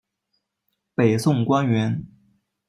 [0.95, 2.07] 北宋官员。